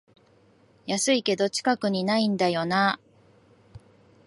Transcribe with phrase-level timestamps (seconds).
[0.87, 2.99] 安いけど近くにないんだよなあ